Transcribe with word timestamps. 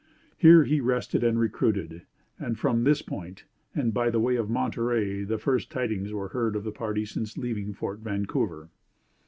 Here 0.35 0.63
he 0.63 0.81
rested 0.81 1.23
and 1.23 1.39
recruited; 1.39 2.01
and 2.39 2.57
from 2.57 2.83
this 2.85 3.03
point, 3.03 3.45
and 3.75 3.93
by 3.93 4.09
way 4.09 4.35
of 4.35 4.49
Monterey, 4.49 5.21
the 5.23 5.37
first 5.37 5.69
tidings 5.69 6.11
were 6.11 6.29
heard 6.29 6.55
of 6.55 6.63
the 6.63 6.71
party 6.71 7.05
since 7.05 7.37
leaving 7.37 7.71
Fort 7.71 7.99
Vancouver. 7.99 8.71